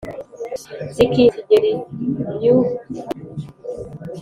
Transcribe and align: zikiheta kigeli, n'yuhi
zikiheta 0.95 1.33
kigeli, 1.39 1.71
n'yuhi 2.37 2.73